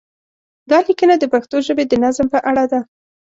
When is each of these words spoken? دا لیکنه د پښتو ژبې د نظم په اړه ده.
دا 0.69 0.77
لیکنه 0.87 1.15
د 1.19 1.23
پښتو 1.33 1.55
ژبې 1.67 1.85
د 1.87 1.93
نظم 2.03 2.27
په 2.33 2.39
اړه 2.49 2.63
ده. 2.71 2.79